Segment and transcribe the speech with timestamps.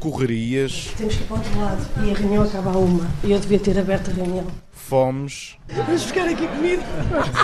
[0.00, 0.92] correrias.
[0.96, 3.08] Temos que ir para o outro lado e a reunião acaba a uma.
[3.22, 4.46] E eu devia ter aberto a reunião.
[4.72, 5.56] Fomes.
[5.68, 6.82] Vamos ficar aqui comigo?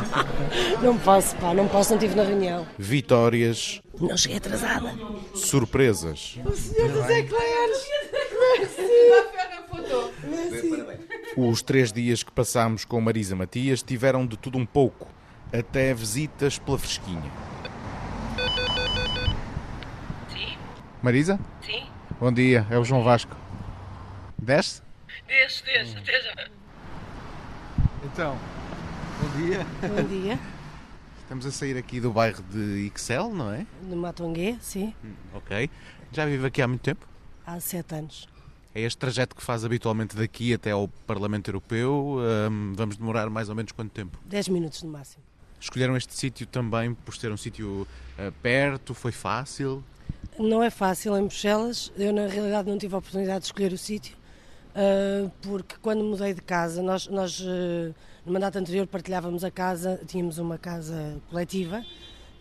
[0.82, 2.66] Não posso, pá, não posso, não estive na reunião.
[2.76, 3.80] Vitórias.
[4.00, 4.92] Não cheguei atrasada.
[5.34, 6.38] Surpresas.
[6.44, 7.86] O senhor José Clares!
[11.36, 15.06] Os três dias que passámos com Marisa Matias tiveram de tudo um pouco,
[15.52, 17.30] até visitas pela fresquinha.
[20.28, 20.56] Sim,
[21.02, 21.38] Marisa?
[21.62, 21.84] sim.
[22.18, 23.36] Bom dia, é o João Vasco.
[24.38, 24.82] Desce?
[25.26, 26.48] Desce, desce, até já.
[28.04, 28.38] Então,
[29.20, 29.66] bom dia.
[29.82, 30.38] Bom dia.
[31.22, 33.66] Estamos a sair aqui do bairro de Ixel, não é?
[33.82, 34.94] No Matonguê, sim,
[35.34, 35.68] Ok.
[36.12, 37.06] Já vive aqui há muito tempo?
[37.44, 38.28] há sete anos.
[38.74, 42.18] É este trajeto que faz habitualmente daqui até ao Parlamento Europeu.
[42.50, 44.18] Hum, vamos demorar mais ou menos quanto tempo?
[44.24, 45.22] Dez minutos no máximo.
[45.60, 47.86] Escolheram este sítio também por ser um sítio
[48.18, 49.82] eh, perto, foi fácil.
[50.38, 51.92] Não é fácil em Bruxelas.
[51.96, 54.16] Eu, na realidade, não tive a oportunidade de escolher o sítio,
[54.74, 57.92] ah, porque quando mudei de casa, nós, nós ah,
[58.24, 61.84] no mandato anterior partilhávamos a casa, tínhamos uma casa coletiva,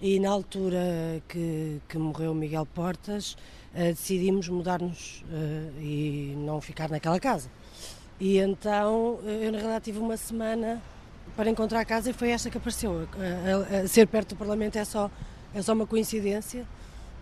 [0.01, 3.37] e na altura que, que morreu Miguel Portas,
[3.73, 5.23] ah, decidimos mudar-nos
[5.79, 7.49] e não ficar naquela casa.
[8.19, 10.81] E então, eu na realidade tive uma semana
[11.35, 13.07] para encontrar a casa e foi esta que apareceu.
[13.17, 15.09] A- a- a ser perto do Parlamento é só,
[15.53, 16.65] é só uma coincidência.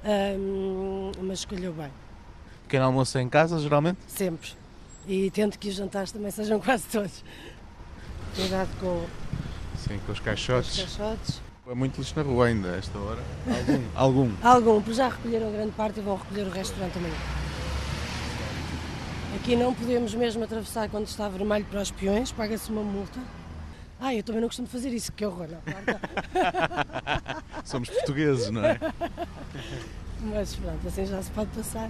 [0.05, 1.89] Ahm, mas escolheu bem,
[2.63, 3.99] Pequeno almoço em casa, geralmente?
[4.07, 4.49] sempre.
[5.07, 7.23] E tento que os jantares também sejam quase todos.
[8.35, 9.05] Cuidado com
[9.77, 10.77] Sim, com os os caixotes.
[10.77, 11.41] caixotes.
[11.69, 13.21] É muito lixo na rua ainda, a esta hora.
[13.47, 13.81] Algum?
[13.95, 14.31] Algum.
[14.41, 17.15] Algum, pois já recolheram grande parte e vão recolher o resto durante a manhã.
[19.35, 23.19] Aqui não podemos mesmo atravessar quando está vermelho para os peões, paga-se uma multa.
[24.05, 25.47] Ah, eu também não costumo fazer isso, que horror.
[25.47, 25.61] Não,
[27.63, 28.77] Somos portugueses, não é?
[30.19, 31.89] Mas pronto, assim já se pode passar.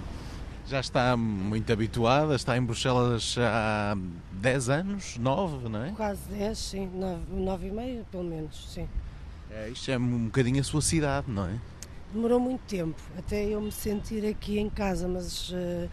[0.68, 3.96] Já está muito habituada, está em Bruxelas há
[4.30, 5.90] 10 anos, 9, não é?
[5.90, 6.88] Quase 10, sim,
[7.28, 8.88] 9, e meio, pelo menos, sim.
[9.50, 9.70] é?
[9.70, 11.58] Isto é um bocadinho a sua cidade, não é?
[12.12, 15.88] Demorou muito tempo até eu me sentir aqui em casa, mas eh,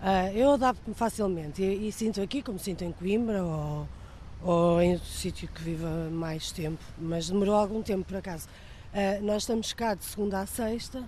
[0.00, 3.88] ah, eu adapto-me facilmente e, e sinto aqui como sinto em Coimbra ou,
[4.42, 8.48] ou em outro sítio que viva mais tempo, mas demorou algum tempo por acaso.
[8.92, 11.04] Ah, nós estamos cá de segunda a sexta,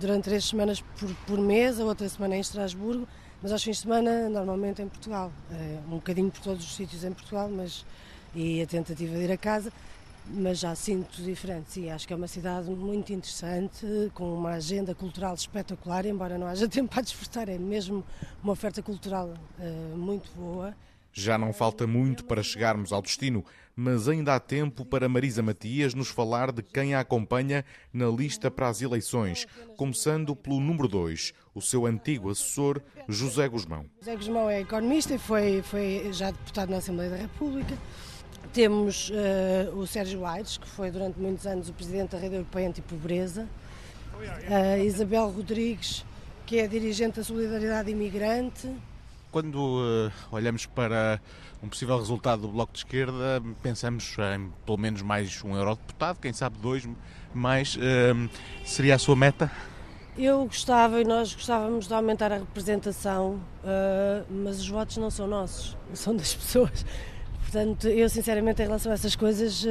[0.00, 3.06] durante três semanas por, por mês, a outra semana em Estrasburgo,
[3.40, 5.32] mas aos fins de semana normalmente em Portugal.
[5.50, 7.84] Ah, um bocadinho por todos os sítios em Portugal, mas
[8.34, 9.72] e a tentativa de ir a casa
[10.30, 11.72] mas já sinto diferente.
[11.72, 16.46] Sim, acho que é uma cidade muito interessante, com uma agenda cultural espetacular, embora não
[16.46, 18.04] haja tempo para desfrutar, é mesmo
[18.42, 20.74] uma oferta cultural eh, muito boa.
[21.18, 25.92] Já não falta muito para chegarmos ao destino, mas ainda há tempo para Marisa Matias
[25.92, 29.44] nos falar de quem a acompanha na lista para as eleições,
[29.76, 33.84] começando pelo número 2, o seu antigo assessor, José Guzmão.
[33.98, 37.76] José Guzmão é economista e foi, foi já deputado na Assembleia da República.
[38.52, 42.68] Temos eh, o Sérgio Aires, que foi durante muitos anos o presidente da Rede Europeia
[42.68, 43.48] Antipobreza.
[44.48, 46.04] A Isabel Rodrigues,
[46.46, 48.70] que é dirigente da Solidariedade Imigrante.
[49.30, 51.20] Quando eh, olhamos para
[51.62, 56.32] um possível resultado do Bloco de Esquerda, pensamos em pelo menos mais um eurodeputado, quem
[56.32, 56.88] sabe dois,
[57.34, 57.76] mais.
[57.78, 58.28] eh,
[58.64, 59.50] seria a sua meta?
[60.16, 65.28] Eu gostava e nós gostávamos de aumentar a representação, ah, mas os votos não são
[65.28, 66.84] nossos, são das pessoas.
[67.42, 69.64] Portanto, eu sinceramente, em relação a essas coisas,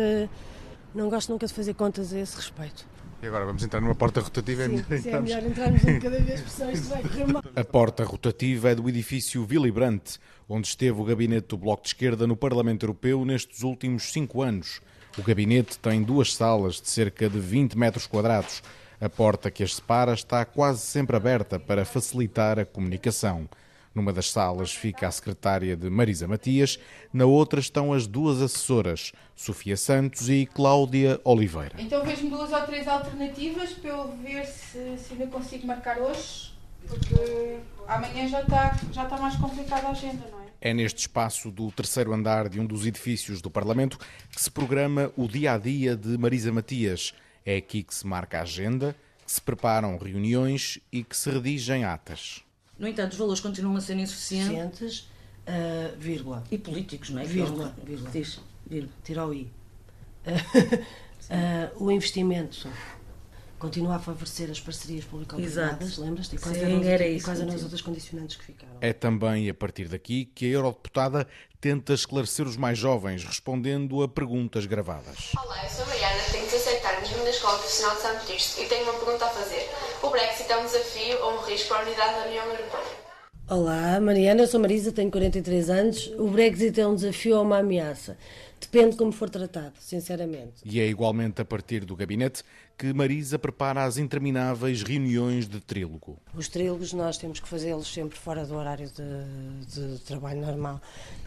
[0.96, 2.88] não gosto nunca de fazer contas a esse respeito.
[3.22, 5.30] E agora vamos entrar numa porta rotativa, é Sim, melhor sim, é entrarmos.
[5.30, 7.44] melhor entrarmos em cada vez pessoas, isto vai correr mal.
[7.56, 11.90] A porta rotativa é do edifício Willy Brandt, onde esteve o gabinete do Bloco de
[11.90, 14.82] Esquerda no Parlamento Europeu nestes últimos cinco anos.
[15.18, 18.62] O gabinete tem duas salas de cerca de 20 metros quadrados.
[19.02, 23.50] A porta que as separa está quase sempre aberta para facilitar a comunicação.
[23.98, 26.78] Numa das salas fica a secretária de Marisa Matias,
[27.12, 31.74] na outra estão as duas assessoras, Sofia Santos e Cláudia Oliveira.
[31.80, 36.54] Então vejo-me duas ou três alternativas para eu ver se, se ainda consigo marcar hoje,
[36.88, 37.58] porque
[37.88, 40.46] amanhã já está, já está mais complicada a agenda, não é?
[40.62, 43.98] É neste espaço do terceiro andar de um dos edifícios do Parlamento
[44.30, 47.16] que se programa o dia a dia de Marisa Matias.
[47.44, 48.96] É aqui que se marca a agenda,
[49.26, 52.46] que se preparam reuniões e que se redigem atas.
[52.80, 55.10] No entanto, os valores continuam a ser insuficientes Cientes,
[55.46, 57.26] ah, vírgula, e políticos, não é?
[57.26, 58.40] vírgula, vírgula, Diz.
[58.66, 59.50] vírgula, tira o i.
[60.26, 60.32] Ah,
[61.30, 62.70] ah, o investimento
[63.60, 66.02] continua a favorecer as parcerias público-privadas, Exato.
[66.02, 66.36] lembras-te?
[66.36, 68.78] E quais Sim, eram, era e isso quais que eram as outras condicionantes que ficaram?
[68.82, 71.28] É também a partir daqui que a eurodeputada
[71.60, 75.32] tenta esclarecer os mais jovens, respondendo a perguntas gravadas.
[75.36, 78.62] Olá, eu sou a Mariana, tenho 17 anos, vivo na Escola Profissional de Santo Tirso
[78.62, 79.70] e tenho uma pergunta a fazer.
[80.04, 82.98] O Brexit é um desafio ou um risco para a unidade da União Europeia?
[83.50, 86.08] Olá, Mariana, eu sou Marisa, tenho 43 anos.
[86.18, 88.18] O Brexit é um desafio ou uma ameaça?
[88.60, 90.56] Depende de como for tratado, sinceramente.
[90.66, 92.44] E é igualmente a partir do gabinete
[92.78, 96.20] que Marisa prepara as intermináveis reuniões de trílogo.
[96.36, 100.80] Os trílogos nós temos que fazê-los sempre fora do horário de, de trabalho normal.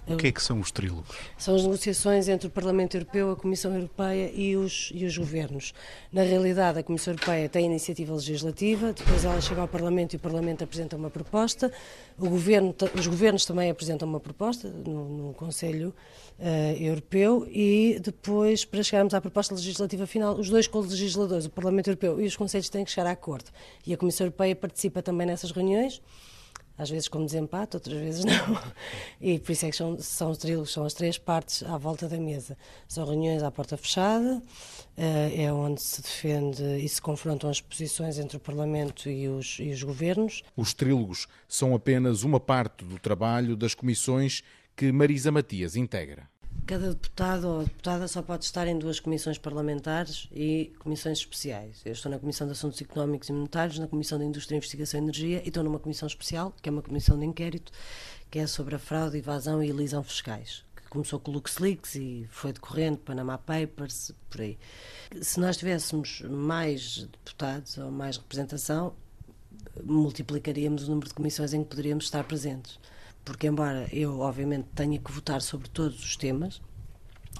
[0.07, 1.17] O que é que são os trílogos?
[1.37, 5.75] São as negociações entre o Parlamento Europeu, a Comissão Europeia e os, e os governos.
[6.13, 10.17] Na realidade, a Comissão Europeia tem a iniciativa legislativa, depois ela chega ao Parlamento e
[10.17, 11.73] o Parlamento apresenta uma proposta,
[12.17, 15.93] o governo, os governos também apresentam uma proposta no, no Conselho
[16.43, 21.89] eh, Europeu e depois, para chegarmos à proposta legislativa final, os dois co-legisladores, o Parlamento
[21.89, 23.51] Europeu e os Conselhos, têm que chegar a acordo.
[23.87, 26.03] E a Comissão Europeia participa também nessas reuniões
[26.81, 28.59] às vezes como desempate, outras vezes não.
[29.21, 32.09] E por isso é que são, são os trílogos, são as três partes à volta
[32.09, 32.57] da mesa.
[32.89, 34.43] São reuniões à porta fechada,
[34.97, 39.59] eh, é onde se defende e se confrontam as posições entre o Parlamento e os,
[39.61, 40.43] e os governos.
[40.57, 44.43] Os trílogos são apenas uma parte do trabalho das comissões
[44.75, 46.27] que Marisa Matias integra.
[46.67, 51.81] Cada deputado ou deputada só pode estar em duas comissões parlamentares e comissões especiais.
[51.85, 55.03] Eu estou na Comissão de Assuntos Económicos e Monetários, na Comissão de Indústria, Investigação e
[55.03, 57.73] Energia e estou numa comissão especial, que é uma comissão de inquérito,
[58.31, 60.65] que é sobre a fraude, evasão e elisão fiscais.
[60.77, 64.57] Que começou com o LuxLeaks e foi decorrendo, Panama Papers, por aí.
[65.21, 68.95] Se nós tivéssemos mais deputados ou mais representação,
[69.83, 72.79] multiplicaríamos o número de comissões em que poderíamos estar presentes.
[73.25, 76.61] Porque, embora eu, obviamente, tenha que votar sobre todos os temas,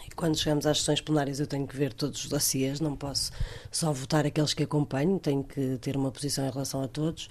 [0.07, 3.33] e quando chegamos às sessões plenárias eu tenho que ver todos os dossiês, não posso
[3.71, 7.29] só votar aqueles que acompanho, tenho que ter uma posição em relação a todos.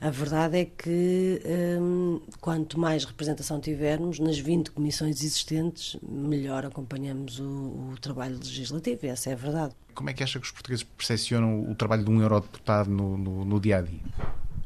[0.00, 1.40] A verdade é que
[1.80, 7.44] hum, quanto mais representação tivermos nas 20 comissões existentes, melhor acompanhamos o,
[7.92, 9.74] o trabalho legislativo, essa é a verdade.
[9.94, 13.44] Como é que acha que os portugueses percepcionam o trabalho de um eurodeputado no, no,
[13.44, 14.00] no dia a dia?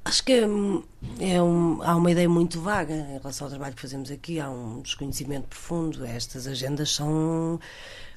[0.07, 0.85] Acho que hum,
[1.19, 4.49] é um- há uma ideia muito vaga em relação ao trabalho que fazemos aqui, há
[4.49, 6.05] um desconhecimento profundo.
[6.05, 7.59] Estas agendas são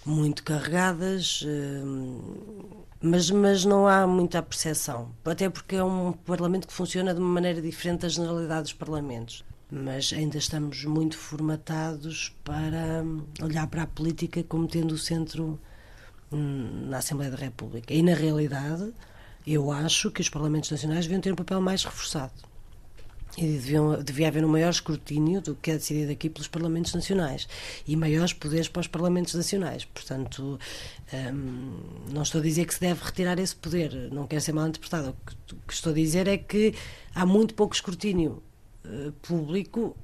[0.05, 2.21] muito carregadas, hum,
[3.01, 5.09] mas, mas não há muita percepção.
[5.25, 9.43] Até porque é um Parlamento que funciona de uma maneira diferente da generalidade dos Parlamentos.
[9.71, 15.59] Mas ainda estamos muito formatados para hum, olhar para a política como tendo o centro
[16.31, 17.91] hum, na Assembleia da República.
[17.95, 18.93] E na realidade,
[19.45, 22.33] eu acho que os Parlamentos Nacionais deviam ter um papel mais reforçado.
[23.37, 27.47] E deviam, devia haver um maior escrutínio do que é decidido aqui pelos Parlamentos Nacionais
[27.87, 29.85] e maiores poderes para os Parlamentos Nacionais.
[29.85, 30.59] Portanto,
[31.13, 31.79] hum,
[32.11, 35.09] não estou a dizer que se deve retirar esse poder, não quero ser mal interpretado.
[35.09, 36.73] O que, estou a dizer é que
[37.13, 38.43] há muito pouco escrutínio
[38.83, 39.95] eh, público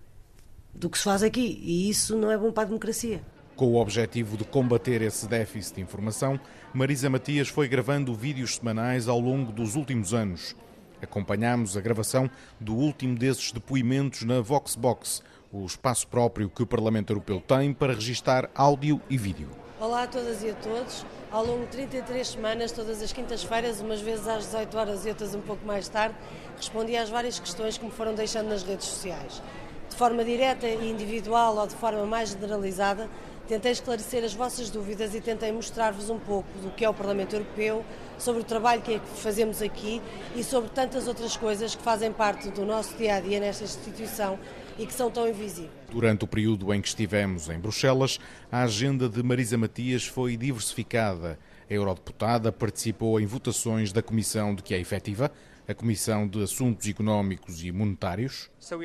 [0.74, 3.22] do que se faz aqui e isso não é bom para a democracia.
[3.56, 6.38] Com o objetivo de combater esse déficit de informação,
[6.74, 10.54] Marisa Matias foi gravando vídeos semanais ao longo dos últimos anos.
[11.02, 12.30] Acompanhámos a gravação
[12.60, 15.24] do último desses depoimentos na Voxbox,
[15.54, 19.48] o espaço próprio que o Parlamento Europeu tem para registar áudio e vídeo.
[19.80, 21.06] Olá a todas e a todos.
[21.32, 25.34] Ao longo de 33 semanas, todas as quintas-feiras, umas vezes às 18 horas e outras
[25.34, 26.14] um pouco mais tarde,
[26.58, 29.42] respondi às várias questões que me foram deixando nas redes sociais.
[29.90, 33.10] De forma direta e individual ou de forma mais generalizada,
[33.48, 37.36] tentei esclarecer as vossas dúvidas e tentei mostrar-vos um pouco do que é o Parlamento
[37.36, 37.86] Europeu,
[38.18, 40.02] sobre o trabalho que é que fazemos aqui
[40.36, 44.40] e sobre tantas outras coisas que fazem parte do nosso dia a dia nesta instituição
[44.78, 45.72] e que são tão invisíveis.
[45.90, 48.20] Durante o período em que estivemos em Bruxelas,
[48.52, 51.40] a agenda de Marisa Matias foi diversificada.
[51.70, 55.32] A eurodeputada participou em votações da comissão de que é efetiva,
[55.68, 58.78] a Comissão de Assuntos Económicos e Monetários, So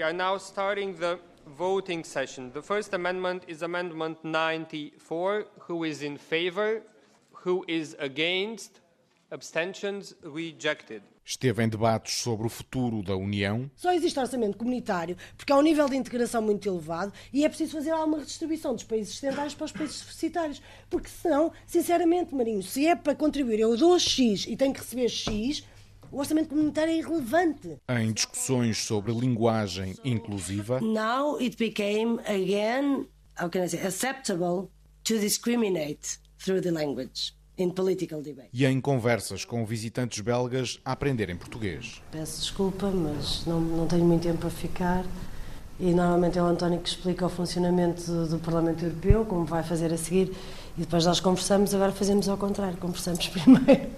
[1.50, 2.50] voting session.
[2.52, 5.46] The first amendment is Amendment 94.
[5.68, 6.82] Who is in favor?
[7.44, 8.80] Who is against?
[9.30, 10.14] Abstentions?
[10.22, 11.02] Rejected.
[11.24, 15.62] esteve em debates sobre o futuro da União, Só existe orçamento comunitário porque há um
[15.62, 19.66] nível de integração muito elevado e é preciso fazer alguma redistribuição dos países ocidentais para
[19.66, 20.60] os países deficitários.
[20.88, 25.08] Porque senão, sinceramente, Marinho, se é para contribuir, eu dou X e tenho que receber
[25.08, 25.64] X,
[26.10, 27.78] o orçamento comunitário é irrelevante.
[27.88, 33.06] em discussões sobre linguagem inclusiva, Now it became again,
[33.40, 34.68] how can I say, acceptable
[35.04, 38.48] to discriminate through the language in political debate.
[38.52, 42.00] e em conversas com visitantes belgas a aprenderem português.
[42.10, 45.04] Peço desculpa, mas não, não tenho muito tempo para ficar.
[45.78, 49.62] E normalmente é o António que explica o funcionamento do, do Parlamento Europeu, como vai
[49.62, 50.30] fazer a seguir.
[50.76, 53.88] E depois nós conversamos, agora fazemos ao contrário, conversamos primeiro.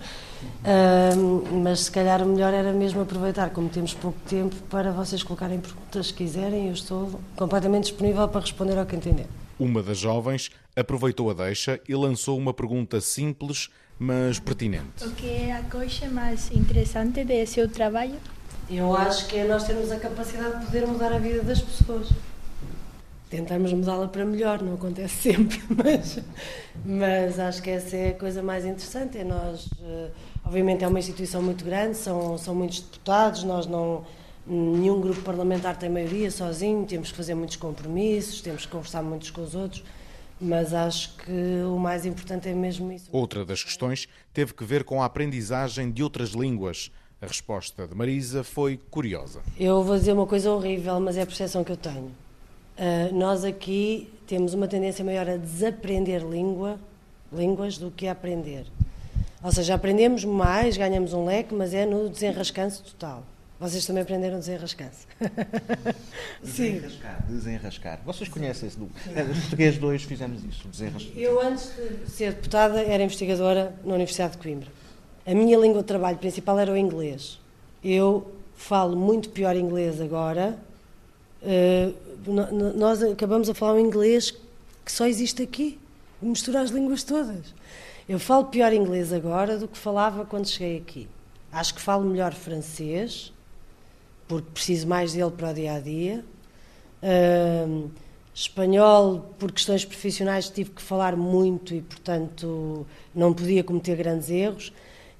[0.43, 5.23] Uh, mas se calhar o melhor era mesmo aproveitar, como temos pouco tempo, para vocês
[5.23, 6.69] colocarem perguntas se quiserem.
[6.69, 9.27] Eu estou completamente disponível para responder ao que entender.
[9.59, 15.05] Uma das jovens aproveitou a deixa e lançou uma pergunta simples, mas pertinente.
[15.05, 18.17] O que é a coisa mais interessante de seu trabalho?
[18.69, 22.09] Eu acho que é nós termos a capacidade de poder mudar a vida das pessoas.
[23.33, 26.19] Tentamos mudá-la para melhor, não acontece sempre, mas,
[26.85, 29.17] mas acho que essa é a coisa mais interessante.
[29.17, 30.11] É nós, eh,
[30.45, 34.05] obviamente, é uma instituição muito grande, são, são muitos deputados, nós não.
[34.47, 39.31] Nenhum grupo parlamentar tem maioria sozinho, temos que fazer muitos compromissos, temos que conversar muitos
[39.31, 39.83] com os outros,
[40.39, 43.09] mas acho que o mais importante é mesmo isso.
[43.13, 46.91] Outra das questões teve que ver com a aprendizagem de outras línguas.
[47.23, 49.41] A resposta de Marisa foi curiosa.
[49.59, 52.11] Eu vou dizer uma coisa horrível, mas é a percepção que eu tenho.
[52.79, 56.79] Uh, nós aqui temos uma tendência maior a desaprender língua,
[57.33, 58.67] línguas do que a aprender.
[59.43, 63.25] Ou seja, aprendemos mais, ganhamos um leque, mas é no desenrascanço total.
[63.63, 65.07] Vocês também aprenderam desenrascanço.
[66.43, 68.01] Desenrascar, desenrascar.
[68.05, 71.17] Vocês conhecem esse Os portugueses dois fizemos isso, desenrascar.
[71.17, 74.69] Eu, antes de ser deputada, era investigadora na Universidade de Coimbra.
[75.25, 77.39] A minha língua de trabalho principal era o inglês.
[77.85, 80.59] Eu falo muito pior inglês agora.
[81.43, 81.95] Uh,
[82.77, 84.31] nós acabamos a falar um inglês
[84.85, 85.79] que só existe aqui.
[86.21, 87.53] Misturar as línguas todas.
[88.09, 91.09] Eu falo pior inglês agora do que falava quando cheguei aqui.
[91.51, 93.33] Acho que falo melhor francês,
[94.29, 96.25] porque preciso mais dele para o dia a dia.
[98.35, 104.73] Espanhol, por questões profissionais, tive que falar muito e, portanto, não podia cometer grandes erros.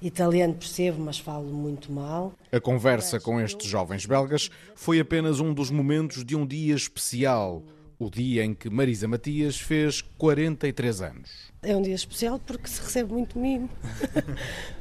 [0.03, 2.33] Italiano percebo, mas falo muito mal.
[2.51, 7.63] A conversa com estes jovens belgas foi apenas um dos momentos de um dia especial,
[7.97, 11.53] o dia em que Marisa Matias fez 43 anos.
[11.61, 13.69] É um dia especial porque se recebe muito mimo,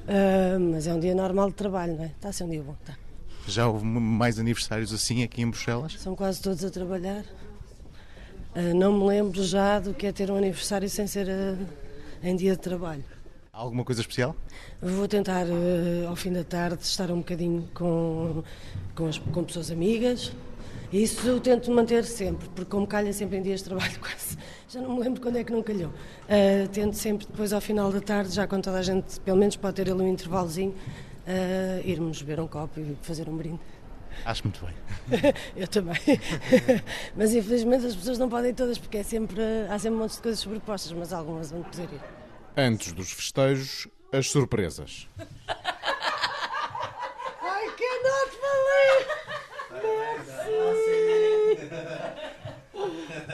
[0.08, 2.08] uh, mas é um dia normal de trabalho, não é?
[2.08, 2.98] Está a ser um dia bom, está.
[3.46, 6.00] Já houve mais aniversários assim aqui em Bruxelas?
[6.00, 7.24] São quase todos a trabalhar.
[8.56, 11.66] Uh, não me lembro já do que é ter um aniversário sem ser uh,
[12.24, 13.04] em dia de trabalho.
[13.62, 14.34] Alguma coisa especial?
[14.82, 18.42] Vou tentar, uh, ao fim da tarde, estar um bocadinho com,
[18.92, 20.32] com, as, com pessoas amigas.
[20.92, 24.36] Isso eu tento manter sempre, porque como calha sempre em dias de trabalho quase,
[24.68, 25.90] já não me lembro quando é que não calhou.
[25.90, 29.54] Uh, tento sempre depois ao final da tarde, já quando toda a gente, pelo menos
[29.54, 33.60] pode ter ali um intervalozinho, uh, irmos beber um copo e fazer um brinde.
[34.24, 35.32] Acho muito bem.
[35.54, 36.00] eu também.
[37.16, 39.40] mas infelizmente as pessoas não podem todas, porque é sempre,
[39.70, 42.21] há sempre um monte de coisas sobrepostas, mas algumas vão poder ir.
[42.56, 45.08] Antes dos festejos, as surpresas.
[47.40, 49.08] I cannot believe!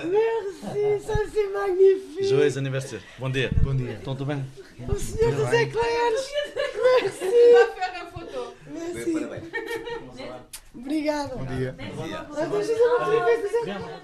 [0.04, 2.28] Merci, ça c'est magnifique!
[2.28, 3.02] Joyeux anniversaire.
[3.18, 3.50] Bom dia.
[3.62, 3.94] Bom dia.
[3.94, 4.46] Estão tudo bem?
[4.88, 6.30] O senhor dos eclairs!
[7.02, 7.18] Merci!
[7.74, 8.54] faire une photo.
[8.68, 9.14] Merci!
[10.72, 11.34] Obrigada!
[11.34, 11.76] Bom dia.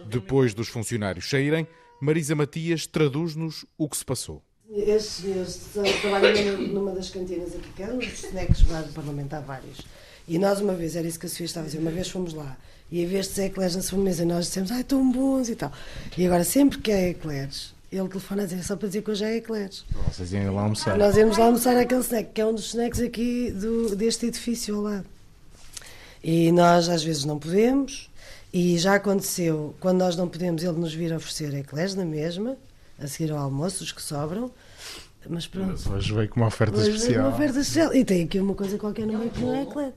[0.07, 1.69] Depois dos funcionários saírem,
[2.01, 4.44] Marisa Matias traduz-nos o que se passou.
[4.77, 8.63] Este, este trabalho numa das cantinas aqui, que é um dos snacks
[8.93, 9.79] parlamentar vários.
[10.27, 12.35] E nós uma vez, era isso que a Sofia estava a dizer, uma vez fomos
[12.35, 12.57] lá
[12.91, 15.73] e havia estes eclairs na sobremesa e nós dissemos, ai, tão bons e tal.
[16.19, 19.25] E agora, sempre que há eclairs, ele telefona a dizer, só para dizer que hoje
[19.25, 19.85] há eclairs.
[20.09, 20.99] Vocês iam lá almoçar.
[20.99, 24.75] Nós íamos lá almoçar aquele snack, que é um dos snacks aqui do, deste edifício
[24.75, 25.07] ao lado.
[26.23, 28.11] E nós às vezes não podemos,
[28.53, 32.57] e já aconteceu, quando nós não podemos, ele nos vir oferecer eclairs na mesma,
[32.99, 34.51] a seguir ao almoço, os que sobram.
[35.29, 35.69] Mas pronto.
[35.71, 37.11] Mas hoje veio com uma oferta Hoje especial.
[37.13, 37.95] veio uma oferta especial.
[37.95, 39.93] E tem aqui uma coisa qualquer no meio que não é eclair.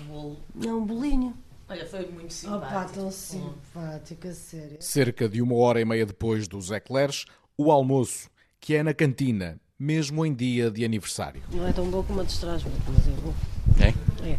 [0.00, 0.40] Um bolo.
[0.54, 1.34] Não, um bolinho.
[1.68, 2.92] Olha, foi muito Opa, simpático.
[2.98, 4.76] tão simpática, sério.
[4.80, 7.24] Cerca de uma hora e meia depois dos eclairs,
[7.56, 8.28] o almoço,
[8.60, 11.42] que é na cantina, mesmo em dia de aniversário.
[11.52, 13.34] Não é tão bom como a dos Strasbourg, mas é bom.
[13.80, 14.28] É?
[14.28, 14.38] É, é.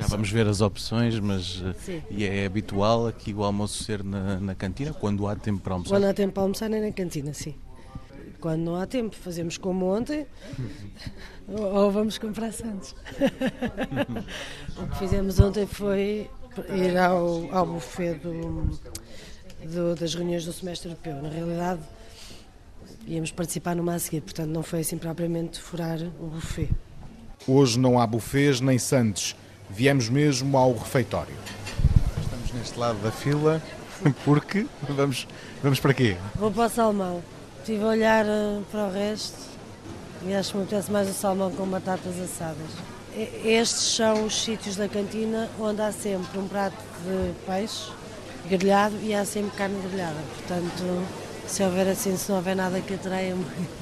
[0.00, 2.02] Já vamos ver as opções, mas eh, Sim.
[2.10, 5.90] e é habitual aqui o almoço ser na, na cantina, quando há tempo para almoçar.
[5.94, 7.54] Quando há tempo para almoçar, nem na cantina, sim.
[8.40, 10.26] Quando não há tempo, fazemos como ontem,
[11.46, 12.94] ou, vamos comprar Santos.
[14.78, 16.30] o que fizemos ontem foi
[16.74, 18.70] ir ao, ao buffet do,
[19.70, 21.20] do- das reuniões do semestre europeu.
[21.20, 21.80] Na realidade,
[23.06, 26.70] íamos participar numa a seguir, portanto não foi assim propriamente furar o buffet.
[27.46, 29.36] Hoje não há bufês nem sandes.
[29.70, 31.34] Viemos mesmo ao refeitório.
[32.22, 33.62] Estamos neste lado da fila,
[34.24, 35.26] porque vamos,
[35.62, 36.16] vamos para quê?
[36.34, 37.22] Vou para o salmão.
[37.60, 39.38] Estive a olhar eh, para o resto
[40.26, 42.70] e acho que me apetece mais o salmão com batatas assadas.
[43.44, 47.90] Estes são os sítios da cantina onde há sempre um prato de peixe
[48.48, 50.18] grelhado e há sempre carne grelhada.
[50.36, 51.06] Portanto,
[51.46, 53.79] Se houver assim, se não houver nada que atraia muito.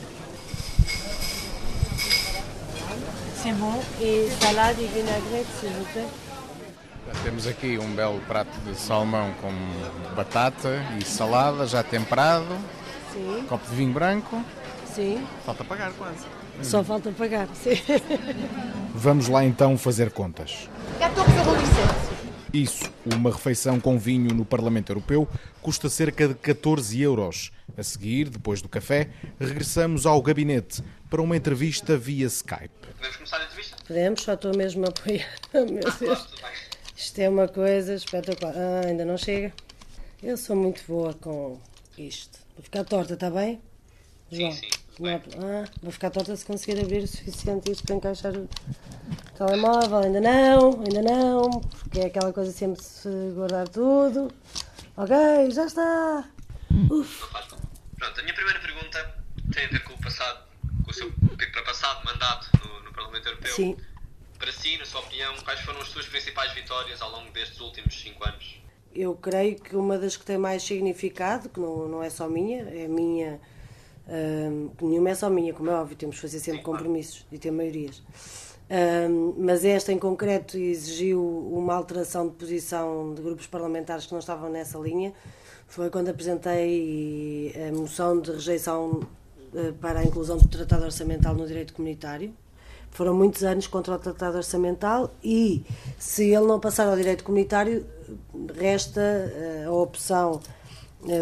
[3.49, 3.83] C'est bom.
[3.99, 6.07] E salada e vinagrete, s'il vous plaît.
[7.25, 9.51] Temos aqui um belo prato de salmão com
[10.15, 12.45] batata e salada já temperado,
[13.15, 14.45] Sim, copo de vinho branco.
[14.95, 15.27] sim.
[15.47, 16.27] Falta pagar quase.
[16.63, 17.81] Só falta pagar, sim.
[18.95, 20.69] Vamos lá então fazer contas.
[21.01, 22.18] 14,07€.
[22.53, 25.29] Isso, uma refeição com vinho no Parlamento Europeu
[25.61, 27.53] custa cerca de 14 euros.
[27.77, 32.71] A seguir, depois do café, regressamos ao gabinete para uma entrevista via Skype.
[32.97, 33.77] Podemos começar a entrevista?
[33.87, 35.29] Podemos, só estou mesmo a apoiar.
[35.53, 35.99] Meu Deus.
[35.99, 36.53] Tudo bem.
[36.97, 38.55] Isto é uma coisa espetacular.
[38.57, 39.53] Ah, ainda não chega.
[40.23, 41.61] Eu sou muito boa com
[41.97, 42.39] isto.
[42.57, 43.61] Vou ficar torta, está bem?
[44.33, 44.53] João?
[44.53, 44.69] sim,
[45.01, 48.49] Ah, vou ficar torta se conseguir abrir o suficiente isto para encaixar o
[49.37, 49.99] telemóvel.
[49.99, 54.33] Ainda não, ainda não, porque é aquela coisa sempre de se guardar tudo.
[54.97, 55.15] Ok,
[55.53, 56.29] já está.
[56.91, 57.21] Uf.
[57.21, 57.61] Não faz mal.
[57.97, 59.15] Pronto, a minha primeira pergunta
[59.53, 60.41] tem a ver com o passado,
[60.85, 61.13] com o seu
[61.53, 63.53] para passado mandato no, no Parlamento Europeu.
[63.53, 63.77] Sim.
[64.39, 68.01] Para si, na sua opinião, quais foram as suas principais vitórias ao longo destes últimos
[68.01, 68.61] cinco anos?
[68.95, 72.63] Eu creio que uma das que tem mais significado, que não, não é só minha,
[72.63, 73.41] é minha,
[74.77, 77.51] que nenhuma é só minha, como é óbvio, temos que fazer sempre compromissos e ter
[77.51, 78.03] maiorias.
[78.71, 84.19] Hum, mas esta em concreto exigiu uma alteração de posição de grupos parlamentares que não
[84.19, 85.13] estavam nessa linha.
[85.67, 89.01] Foi quando apresentei a moção de rejeição
[89.55, 92.33] eh, para a inclusão do Tratado Orçamental no direito comunitário.
[92.91, 95.65] Foram muitos anos contra o Tratado Orçamental e,
[95.99, 97.87] se ele não passar ao direito comunitário,
[98.55, 100.41] resta eh, a opção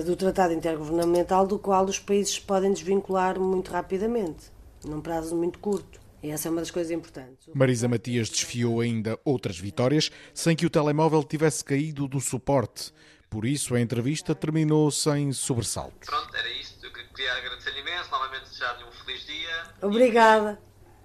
[0.05, 4.51] do Tratado Intergovernamental, do qual os países se podem desvincular muito rapidamente,
[4.85, 6.01] num prazo muito curto.
[6.23, 7.49] E essa é uma das coisas importantes.
[7.55, 12.93] Marisa Matias desfiou ainda outras vitórias sem que o telemóvel tivesse caído do suporte.
[13.29, 16.09] Por isso, a entrevista terminou sem sobressaltos.
[16.09, 16.85] Pronto, era isto.
[16.85, 20.59] Eu queria agradecer-lhe imenso, novamente desejar-lhe um feliz dia Obrigada.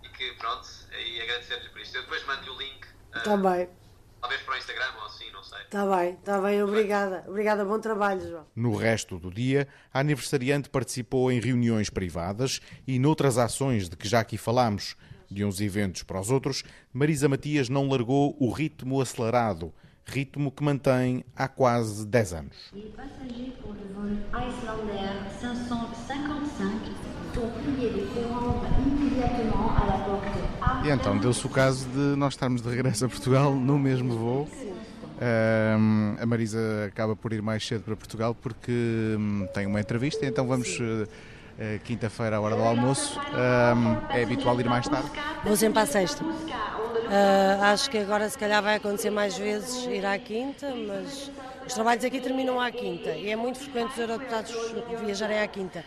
[0.04, 1.96] e que, pronto, e agradecer-lhe por isto.
[1.98, 2.86] Eu depois mando-lhe o link,
[3.16, 3.68] Está bem,
[4.22, 5.62] talvez para o Instagram ou assim, não sei.
[5.62, 7.26] está bem, está bem, obrigada.
[7.28, 8.46] Obrigada, bom trabalho, João.
[8.56, 14.08] No resto do dia, a aniversariante participou em reuniões privadas e noutras ações de que
[14.08, 14.96] já aqui falámos.
[15.30, 16.62] De uns eventos para os outros,
[16.92, 19.74] Marisa Matias não largou o ritmo acelerado,
[20.06, 22.58] ritmo que mantém há quase 10 anos.
[22.74, 22.92] Les
[29.22, 30.28] passagers pour le vol Icelandair 555 sont priés de se rendre immédiatement à la porte
[30.62, 30.88] A.
[30.88, 34.50] E então deu-se o caso de nós estarmos de regresso a Portugal no mesmo voo.
[35.22, 38.72] Ahm, a Marisa acaba por ir mais cedo para Portugal porque
[39.18, 40.80] hum, tem uma entrevista, então vamos
[41.60, 43.20] eh, quinta-feira à hora do almoço.
[43.20, 45.12] Ahm, é habitual ir mais tarde.
[45.44, 46.26] Vou sempre à sexta.
[47.14, 51.30] Ah, acho que agora se calhar vai acontecer mais vezes ir à quinta, mas
[51.68, 54.56] os trabalhos aqui terminam à quinta e é muito frequente os eurodeputados
[55.04, 55.84] viajarem à quinta.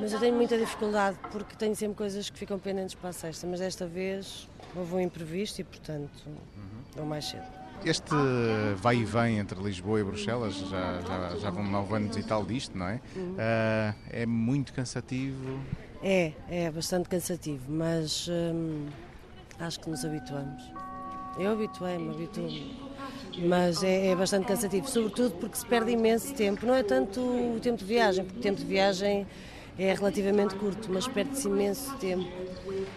[0.00, 3.46] Mas eu tenho muita dificuldade porque tenho sempre coisas que ficam pendentes para a sexta,
[3.46, 6.28] mas desta vez houve um imprevisto e portanto
[6.96, 7.44] vou mais cedo.
[7.84, 8.14] Este
[8.76, 12.44] vai e vem entre Lisboa e Bruxelas, já, já, já vão nove anos e tal
[12.44, 13.00] disto, não é?
[13.38, 15.60] Ah, é muito cansativo.
[16.02, 18.86] É, é bastante cansativo, mas hum,
[19.58, 20.62] acho que nos habituamos.
[21.38, 22.94] Eu habituei-me, habituo-me.
[23.38, 26.64] Mas é, é bastante cansativo, sobretudo porque se perde imenso tempo.
[26.64, 29.26] Não é tanto o tempo de viagem, porque o tempo de viagem
[29.78, 32.26] é relativamente curto, mas perde-se imenso tempo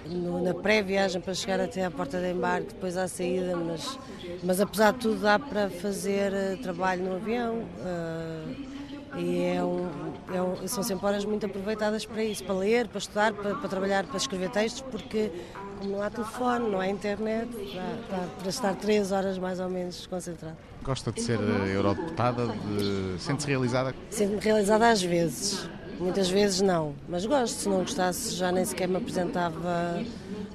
[0.06, 3.98] no- na pré-viagem para chegar até à porta de embarque, depois à saída, mas,
[4.44, 7.64] mas apesar de tudo dá para fazer eh, trabalho no avião.
[7.86, 8.78] eh,
[9.20, 9.88] e é um,
[10.32, 13.70] é um- são sempre horas muito aproveitadas para isso, para ler, para estudar, para, para
[13.70, 15.32] trabalhar, para escrever textos, porque
[15.80, 19.70] como não há telefone, não há internet, dá, dá para estar três horas mais ou
[19.70, 20.58] menos concentrado.
[20.84, 22.48] Gosta de ser eh, eurodeputada?
[22.48, 23.20] De...
[23.20, 23.96] Sente-se realizada?
[24.12, 25.68] Sinto-me realizada às vezes,
[26.00, 30.04] muitas vezes não, mas gosto, se não gostasse já nem sequer me apresentava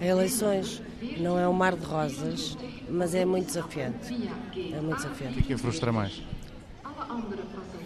[0.00, 0.83] a eleições.
[1.18, 2.57] Não é um mar de rosas,
[2.88, 4.31] mas é muito desafiante.
[4.72, 5.33] É muito desafiante.
[5.40, 6.22] O que é que frustra mais?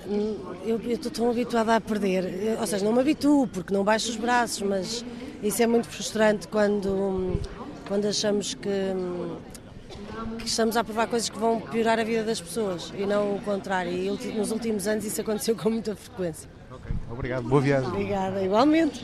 [0.08, 4.10] Hum, Eu estou tão habituada a perder, ou seja, não me habituo porque não baixo
[4.10, 5.04] os braços, mas
[5.42, 7.40] isso é muito frustrante quando,
[7.88, 8.68] quando achamos que,
[10.38, 13.40] que estamos a provar coisas que vão piorar a vida das pessoas e não o
[13.40, 13.90] contrário.
[13.92, 16.48] E nos últimos anos isso aconteceu com muita frequência.
[17.10, 17.88] Obrigado, boa viagem.
[17.88, 19.00] Obrigada, igualmente.